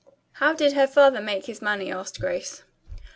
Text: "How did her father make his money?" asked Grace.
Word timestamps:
"How 0.37 0.53
did 0.53 0.73
her 0.73 0.87
father 0.87 1.21
make 1.21 1.45
his 1.45 1.61
money?" 1.61 1.91
asked 1.91 2.19
Grace. 2.19 2.63